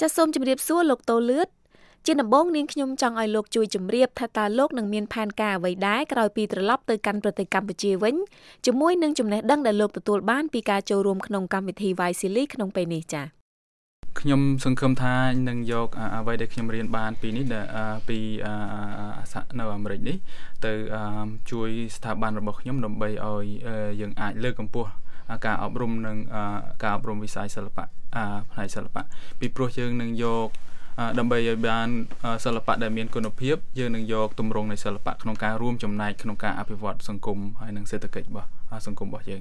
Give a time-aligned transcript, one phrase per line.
[0.00, 1.48] ចាសសូមជម្រាបសួរលោកតូលឿត
[2.06, 8.14] ជាដំបូងនាងខ្ញុំចង់ឲ្យលោកជួយជម្រាបថាតើលោកនឹងមានផែនការអ្វីដែរក្រោយពីត្រឡប់ទៅកាន់ប្រទេសកម្ពុជាវិញ
[8.66, 13.26] ជាមួយនឹងចំណេះដឹងដែលលោកទទួលបានពីការចូលរួមក្នុងកម្មវិធី Vaisili ក្នុងពេលនេះចា៎
[14.20, 15.14] ខ្ញុំសង្ឃឹមថា
[15.48, 17.44] នឹងយកអ្វីដែលខ្ញុំរៀនបានពីនេះ
[18.08, 18.18] ពី
[19.58, 20.16] នៅអាមេរិកនេះ
[20.66, 20.72] ទៅ
[21.50, 23.44] ជួយស្ថាប័នរបស់ខ្ញុំដើម្បីឲ្យ
[24.00, 24.88] យើងអាចលើកកម្ពស់
[25.46, 26.16] ការអប់រំនិង
[26.82, 27.99] ការអប់រំវិស័យសិល្បៈ
[28.52, 29.02] ផ្នែកសិល្បៈ
[29.40, 30.48] ពីព្រោះយើងនឹងយក
[31.18, 31.88] ដើម្បីឲ្យបាន
[32.44, 38.48] សិល្បៈដែលមានគុណភាពយើងនឹងយកទម្រង់នៃសិល្បៈក្នុងការរួមចំណែកក្នុងការអភិវឌ្ឍសង្គមហើយនិងសេដ្ឋកិច្ចរបស់
[38.86, 39.40] សង្គមរបស់យើង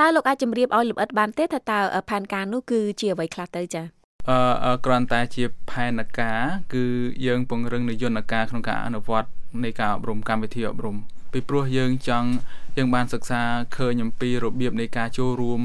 [0.00, 1.78] តើលោកអាចជម្រាបឲ្យលម្អិតបានទេថាតើ
[2.10, 3.86] ផែនការនោះគឺជាអ្វីខ្លះទៅចា៎
[4.30, 6.42] អឺគ្រាន់តែជាផែនការ
[6.74, 6.84] គឺ
[7.26, 9.28] យើងពង្រឹងនយន្តការក្នុងការអនុវត្ត
[9.64, 10.96] នៃការអប់រំកម្មវិធីអប់រំ
[11.32, 12.28] ពីព្រោះយើងចង់
[12.76, 13.42] យើងបានសិក្សា
[13.76, 15.60] ឃើញអំពីរបៀបនៃការចូលរួម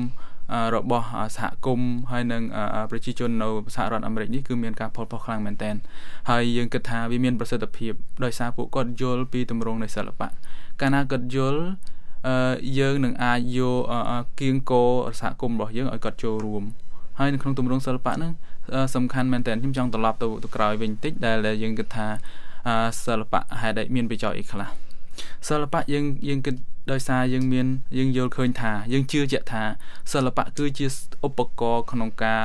[0.75, 1.05] របស់
[1.37, 2.43] សហគមន៍ហើយនិង
[2.91, 5.75] ប្រជាជននៅសហរដ្ឋអាមេរិកនេះគឺមានការផលប៉ះខ្លាំងមែនទែន
[6.29, 7.93] ហើយយើងគិតថាវាមានប្រសិទ្ធភាព
[8.23, 10.27] ដោយសារពួកគាត់យល់ពីទម្រង់នៃសិល្បៈ
[10.81, 11.61] កាលណាគាត់យល់
[12.27, 13.81] អឺយើងនឹងអាចយក
[14.39, 14.83] គៀងកោ
[15.19, 16.63] សហគមន៍របស់យើងឲ្យគាត់ចូលរួម
[17.19, 18.31] ហើយនៅក្នុងទម្រង់សិល្បៈហ្នឹង
[18.95, 22.07] សំខាន់មែនតើខ្ញុំចង់ត្រឡប់ទៅទៅក្រោយវិញបន្តិចដែលយើងគិតថា
[23.05, 24.67] សិល្បៈហេតុអីមានបច្ចុប្បន្នអីខ្លះ
[25.49, 26.55] សិល្បៈយើងយើងគិត
[26.89, 27.65] ដោយសារយើងមាន
[27.97, 29.63] យើងយល់ឃើញថាយើងជឿជាក់ថា
[30.11, 30.87] សិល្បៈគឺជា
[31.27, 32.41] ឧបករណ៍ក្នុងការ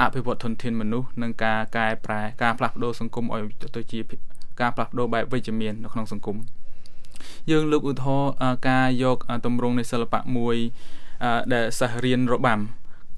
[0.00, 3.42] អភិវឌ្ឍធនធានមនុស្សនិងការកែប្រែការផ្លាស់ប្ដូរសង្គមឲ្យ
[3.76, 4.00] ទៅជា
[4.60, 6.36] ការផ្លាស់ប្ដូរបែបវិជ្ជមាននៅក្នុងសង្គម
[7.50, 8.32] យើងលើកឧទាហរណ៍
[8.68, 10.56] ការយកទម្រង់នៃសិល្បៈមួយ
[11.52, 12.60] ដែលសិស្សរៀនរបាំ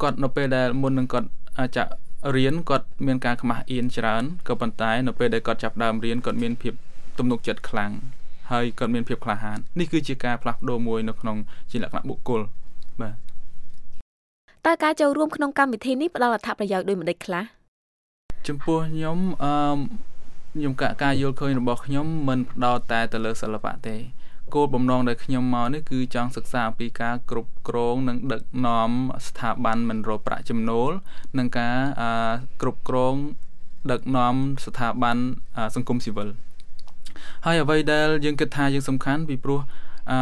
[0.03, 1.29] គាត់នៅពេលដែលមុននឹងគាត់
[1.77, 1.91] ចាក់
[2.37, 6.75] រៀនគាត់មានការខ្មាស់អៀនច្រើនក៏ប៉ុន្តែនៅពេលដែលគាត់ចាប់ដើមរៀនគាត់មានភាព
[7.19, 7.93] ទំនុកចិត្តខ្លាំង
[8.51, 11.37] ហើយគាត់មានភាពក្លាហាននេះគឺជាការផ្លាស់ប្ដូរមួយនៅក្នុង
[11.71, 12.41] ជាលក្ខណៈបុគ្គល
[13.01, 13.15] បាទ
[14.67, 17.45] តើការចូលរួមក្នុងកម្មវិធីនេះផ្ដល់អត្ថប្រយោជន៍ដូចម្តេចខ្លះ
[18.49, 19.53] ចំពោះខ្ញុំអឺ
[20.55, 23.97] ខ្ញុំការយល់ឃើញរបស់ខ្ញុំមិនផ្ដោតតែទៅលើសិល្បៈទេ
[24.55, 28.91] គោលបំណងដែលខ្ញុំមកនេះគឺចង់សិក្សាអំពីការគ្រប់គ្រងនិងដឹកនាំ
[29.27, 30.91] ស្ថាប័នមិនរកប្រាក់ចំណូល
[31.39, 31.77] និងការ
[32.63, 33.15] គ្រប់គ្រង
[33.93, 34.35] ដឹកនាំ
[34.65, 35.17] ស្ថាប័ន
[35.75, 36.29] សង្គមស៊ីវិល
[37.47, 39.61] ហើយអ្វីដែលយើងគិតថាយើងសំខាន់ពីព្រោះ
[40.11, 40.15] អ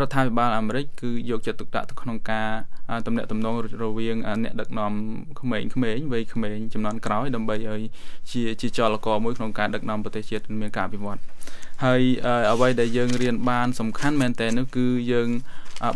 [0.00, 2.48] រដ្ឋាភិបាលអាមេរិកគឺយកចិត្តទុកដាក់ទៅក្នុងការ
[3.06, 4.92] តំណាក់តំណងរវាងអ្នកដឹកនាំ
[5.40, 7.82] ក្មេងៗវ័យក្មេងចំនួនក្រោយដើម្បីឲ្យ
[8.30, 11.18] ជាជាចលករមួយក្នុងការដឹកនាំប្រទេសជាតិមានការអភិវឌ្ឍ
[11.84, 12.02] ហើយ
[12.52, 15.28] អ្វីដែលយើងរៀនបានសំខាន់មែនតើនោះគឺយើង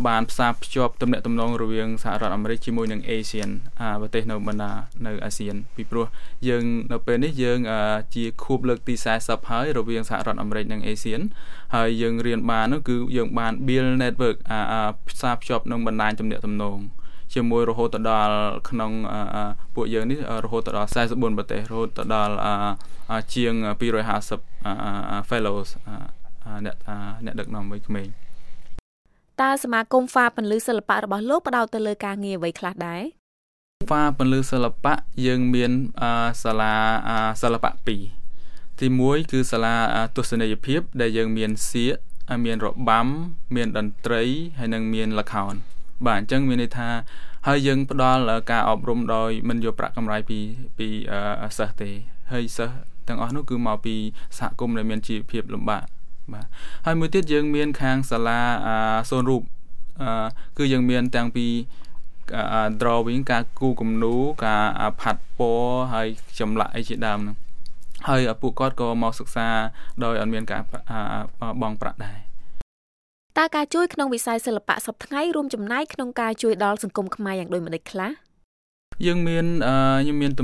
[0.07, 3.51] បានផ្សារភ្ជាប់ទំនាក់ទំនងរវាងសហរដ្ឋអាមេរិកជាមួយនឹង ASEAN
[4.01, 4.71] ប្រទេសនៅបណ្ដា
[5.05, 6.05] នៅអាស៊ានពីព្រោះ
[6.47, 7.59] យើងនៅពេលនេះយើង
[8.15, 11.21] ជាខួបលើកទី40ហើយរវាងសហរដ្ឋអាមេរិកនិង ASEAN
[11.75, 14.37] ហើយយើងរៀនបាននោះគឺយើងបាន build network
[15.09, 16.79] ផ្សារភ្ជាប់នឹងបណ្ដាញទំនាក់ទំនង
[17.33, 18.35] ជាមួយរហូតដល់
[18.69, 18.91] ក្នុង
[19.75, 22.35] ពួកយើងនេះរហូតដល់44ប្រទេសរហូតដល់
[23.33, 23.53] ជាង
[24.17, 25.69] 250 fellows
[26.65, 26.75] អ្នក
[27.25, 28.07] អ្នកដឹកនាំវ័យក្មេង
[29.41, 33.01] តើសមាគមហ្វាពន្លឺសិល្បៈរបស់លោកផ្ដោតទៅលើការងារអ្វីខ្លះដែរ
[33.85, 34.93] ហ្វាពន្លឺសិល្បៈ
[35.25, 35.71] យើងមាន
[36.43, 36.73] សាលា
[37.41, 39.75] សិល្បៈ2ទី1គឺសាលា
[40.15, 41.95] ទស្សនីយភាព ដែលយើងមានសៀក
[42.45, 43.07] មានរបាំ
[43.55, 44.23] មានតន្ត្រី
[44.59, 45.55] ហើយនិងមានល្ខោន
[46.05, 46.89] បាទអញ្ចឹងមានន័យថា
[47.47, 48.21] ហើយយើងផ្ដល់
[48.51, 50.39] ការអប់រំដោយមិនយកប្រាក់កម្រៃពី
[50.77, 50.87] ពី
[51.57, 51.89] សិស្សទេ
[52.31, 52.75] ហើយសិស្ស
[53.07, 53.95] ទាំងអស់នោះគឺមកពី
[54.39, 55.83] សហគមន៍ដែលមានជីវភាពលំបាក
[56.33, 56.45] បាទ
[56.85, 58.39] ហើយមួយទៀតយើងមានខាងសាលា
[59.09, 59.41] សូនរូប
[60.57, 61.47] គឺយើងមានទាំងពី
[62.81, 64.15] drawing ការគូគំនូ
[64.45, 64.63] ការ
[65.01, 66.07] ផាត់ពណ៌ហើយ
[66.39, 67.35] ចម្លាក់អីជាដើមហ្នឹង
[68.09, 69.47] ហើយពួកគាត់ក៏មកសិក្សា
[70.03, 70.61] ដោយអត់មានការ
[71.61, 72.17] បង់ប្រាក់ដែរ
[73.37, 78.11] តើការជួយក្នុងវិស័យសិល្បៈសពថ្ងៃរួមចំណែកក្នុងការជួយដល់សង្គមខ្មែរយ៉ាងដូចម្តេចខ្លះ
[79.05, 79.45] យើងមាន
[80.01, 80.41] ខ្ញុំមាន3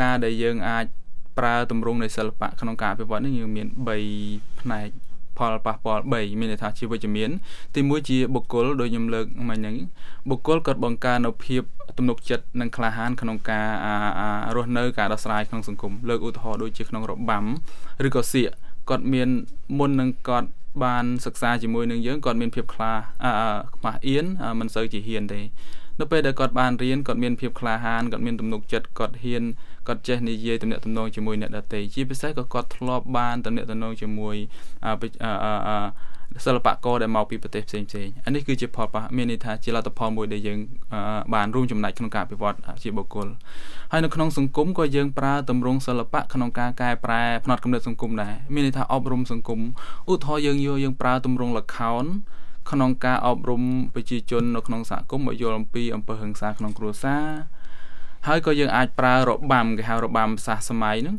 [0.00, 0.84] ការដែលយើងអាច
[1.38, 3.66] ប្រើទម្រង់នៃសិល្បៈក្នុងការអភិវឌ្ឍនេះយើងមាន
[4.14, 4.86] 3ផ្នែក
[5.38, 7.30] ផលប៉ះពាល់3មានន័យថាជាវិជ្ជមាន
[7.74, 9.76] ទី1ជាបុគ្គលដោយខ្ញុំលើកមិញហ្នឹង
[10.30, 11.62] បុគ្គលគាត់បង្កើននៅភាព
[11.98, 13.66] ទំនុកចិត្តនិងក្លាហានក្នុងការ
[14.56, 17.44] រស់នៅការដោះស្រាយក្នុងសង្គមលើកឧទាហរណ៍ដូចជាក្នុងរបាំ
[18.06, 18.50] ឬក៏សៀក
[18.88, 19.28] គាត់មាន
[19.78, 20.48] មុននឹងគាត់
[20.82, 22.92] បានសិក្សាជាមួយនឹងយើងគាត់មានភាពខ្លា
[23.76, 24.26] ខ្មាស់អៀន
[24.60, 25.40] មិនសូវជាហ៊ានទេ
[26.00, 29.42] នៅពេលដែលគាត់បានរៀនគាត់មានភាពក្លាហានគាត់មានទំនុកចិត្តគាត់ហ៊ាន
[29.88, 34.36] គាត់ចេះនិយាយទំនាក់ទំនងជាមួយអ្នកដទៃជាពិសេសក៏គាត់ធ្លាប់បានទំនាក់ទំនងជាមួយ
[36.44, 40.58] សិល្បករដែលមកពីប្រទេសផ្សេងផ្សេងអានេះគឺជាផលប៉ះមានន័យថាជាលទ្ធផលមួយដែលយើង
[41.34, 43.26] បានរួមចំណែកក្នុងការអភិវឌ្ឍជាបុគ្គល
[43.92, 49.60] ហើយនៅក្នុងសង្គមក៏យើងប្រើទម្រង់សិល្បៈក្នុងការកែប្រែផ្នត់គំនិតសង្គមដែរមានន័យថាអប់រំសង្គម
[50.10, 52.04] ឧទាហរណ៍យើងយកយើងប្រើទម្រង់ល្ខោន
[52.70, 53.62] ក្នុងការអប់រំ
[53.94, 57.26] ប្រជាជននៅក្នុងសហគមន៍ឲ្យយល់អំពីអំពើហិង្សាក្នុងគ្រួសារ
[58.28, 61.16] ហើយក៏យើងអាចប្រើរបាំគេហៅរបាំភាសាសម័យហ្នឹង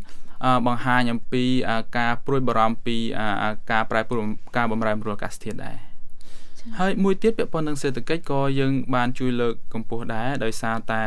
[0.67, 1.43] បង្ហាញអំពី
[1.97, 2.97] ការព្រួយបារម្ភពី
[3.71, 4.25] ការប្រែប្រួល
[4.57, 5.77] ការបំរែបំរួលអាកាសធាតុដែរ
[6.79, 11.03] ហើយមួយទៀតពាក់ព័ន្ធនឹងសេដ្ឋកិច្ចក៏យើងបានជួយលើកកម្ពស់ដែរដោយសារតែ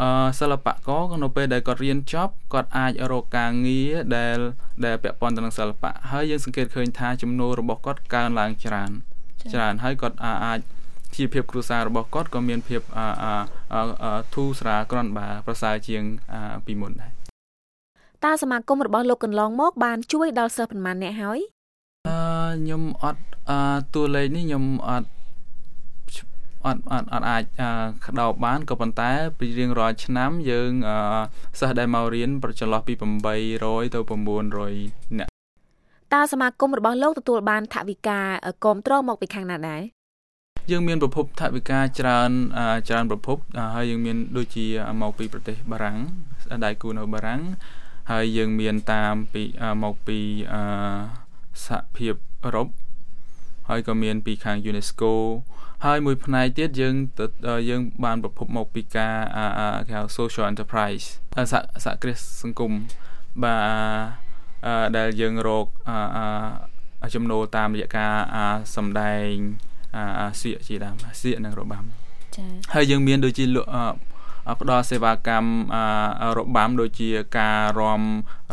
[0.00, 4.38] អឺសិល្បករនៅពេលដែលគាត់រៀនចប់គាត់អាចរកការងារដែល
[4.84, 8.90] ដែលពាក់ព័ន្ធទៅនឹងសិល្បៈហើយយើងសង្កេតឃើញថាចំនួនរបស់គាត់កើនឡើងច្រើន
[9.52, 10.60] ច្រើនហើយគាត់អាច
[11.16, 12.80] ជីវភាពគ្រួសាររបស់គាត់ក៏មានភាព
[14.34, 16.02] ធូរស្រាលគ្រាន់បើប្រសើរជាង
[16.66, 17.17] ពីមុនដែរ
[18.24, 21.38] តើសមាគមរបស់លោកកន្លងមកបានជួយដល់សិស្សប៉ុន្មានអ្នកហើយ
[22.08, 22.16] អឺ
[22.56, 23.60] ខ្ញុំអត់អឺ
[23.94, 25.08] តួលេខនេះខ្ញុំអត់
[26.64, 27.42] អត់អត់អត់អាច
[28.06, 30.70] ក្តោបបានក៏ប៉ុន្តែពីរៀងរាល់ឆ្នាំយើង
[31.58, 32.94] សិស្សដែលមករៀនប្រចន្លោះពី
[33.44, 34.00] 800ទៅ
[34.58, 35.32] 900នាក់
[36.14, 38.18] តើសមាគមរបស់លោកទទួលបានថវិកា
[38.64, 39.82] គ្រប់គ្រងមកពីខាងណាដែរ
[40.70, 42.30] យើងមានប្រភពថវិកាច្រើន
[42.88, 43.36] ច្រើនប្រភព
[43.76, 44.66] ហើយយើងមានដូចជា
[45.02, 45.98] មកពីប្រទេសបារាំង
[46.64, 47.40] ដៃគូនៅបារាំង
[48.10, 49.42] ហើយយើងមានតាមពី
[49.82, 50.18] មកពី
[51.66, 52.14] សហភាព
[52.44, 52.68] អឺរ៉ុប
[53.68, 55.12] ហើយក៏មានពីខាង UNESCO
[55.84, 56.94] ហើយមួយផ្នែកទៀតយើង
[57.70, 59.14] យើងបានប្រភពមកពីការ
[59.86, 61.06] គេហៅ social enterprise
[61.84, 62.72] សហគ្រាសសង្គម
[63.42, 63.56] បា
[64.84, 65.66] ទដែលយើងរក
[67.14, 68.14] ចំណូលតាមរយៈការ
[68.76, 69.32] សម្ដែង
[70.40, 71.84] សៀកជាដើមសៀកនិងរបាំ
[72.36, 73.44] ចា៎ហើយយើងមានដូចជា
[74.60, 75.50] ផ្ដល់សេវាកម្ម
[76.38, 78.02] របាំដូចជាការរំ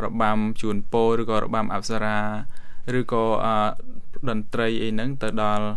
[0.03, 2.19] របាំជូនពរឬក៏របាំអប្សរា
[2.99, 3.25] ឬក៏
[4.29, 5.67] តន្ត្រីអីហ្នឹងទៅដល់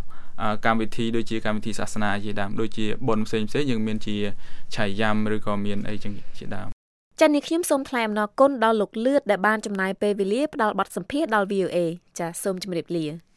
[0.65, 4.17] កម្មវិធីដូចជាកម្មវិធីសាសនាជាដើមដូចជាបុណ្យផ្សេងផ្សេងយើងមានជា
[4.75, 6.69] ឆៃយ៉ាំឬក៏មានអីចឹងជាដើម
[7.21, 11.79] ចា៎នេះខ្ញុំសូមថ្លែងអំណរគុណដល់លោកលឿតដែលបានចំណាយពេលវេលាផ្ដល់បទសម្ភាសន៍ដល់ VOA
[12.19, 13.28] ចា៎សូមជម្រាបលា